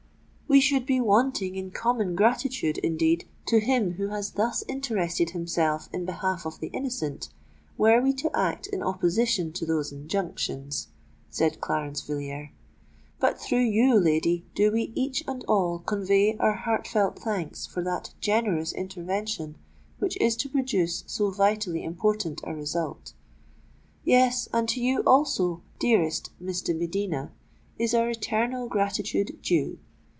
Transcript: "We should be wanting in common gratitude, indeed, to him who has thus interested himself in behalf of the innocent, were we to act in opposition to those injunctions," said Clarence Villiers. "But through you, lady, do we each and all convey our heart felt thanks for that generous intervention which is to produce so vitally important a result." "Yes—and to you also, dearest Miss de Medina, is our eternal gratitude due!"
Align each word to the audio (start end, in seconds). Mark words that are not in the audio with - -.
"We 0.47 0.59
should 0.59 0.85
be 0.85 0.99
wanting 0.99 1.55
in 1.55 1.71
common 1.71 2.13
gratitude, 2.13 2.77
indeed, 2.79 3.25
to 3.45 3.61
him 3.61 3.91
who 3.93 4.09
has 4.09 4.31
thus 4.31 4.65
interested 4.67 5.29
himself 5.29 5.87
in 5.93 6.03
behalf 6.03 6.45
of 6.45 6.59
the 6.59 6.67
innocent, 6.67 7.29
were 7.77 8.01
we 8.01 8.11
to 8.15 8.29
act 8.37 8.67
in 8.67 8.83
opposition 8.83 9.53
to 9.53 9.65
those 9.65 9.93
injunctions," 9.93 10.89
said 11.29 11.61
Clarence 11.61 12.01
Villiers. 12.01 12.49
"But 13.17 13.39
through 13.39 13.61
you, 13.63 13.97
lady, 13.97 14.45
do 14.53 14.73
we 14.73 14.91
each 14.93 15.23
and 15.25 15.45
all 15.45 15.79
convey 15.79 16.35
our 16.35 16.55
heart 16.55 16.85
felt 16.85 17.17
thanks 17.17 17.65
for 17.65 17.81
that 17.83 18.13
generous 18.19 18.73
intervention 18.73 19.55
which 19.99 20.19
is 20.19 20.35
to 20.35 20.49
produce 20.49 21.05
so 21.07 21.31
vitally 21.31 21.81
important 21.81 22.41
a 22.43 22.53
result." 22.53 23.13
"Yes—and 24.03 24.67
to 24.67 24.81
you 24.81 25.01
also, 25.07 25.61
dearest 25.79 26.31
Miss 26.41 26.61
de 26.61 26.73
Medina, 26.73 27.31
is 27.79 27.93
our 27.93 28.09
eternal 28.09 28.67
gratitude 28.67 29.41
due!" 29.41 29.79